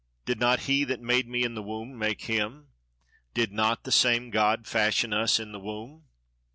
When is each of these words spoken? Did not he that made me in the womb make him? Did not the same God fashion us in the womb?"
Did 0.25 0.39
not 0.39 0.61
he 0.61 0.83
that 0.85 0.99
made 0.99 1.27
me 1.27 1.43
in 1.43 1.53
the 1.53 1.61
womb 1.61 1.95
make 1.95 2.21
him? 2.23 2.69
Did 3.35 3.51
not 3.51 3.83
the 3.83 3.91
same 3.91 4.31
God 4.31 4.65
fashion 4.65 5.13
us 5.13 5.39
in 5.39 5.51
the 5.51 5.59
womb?" 5.59 6.05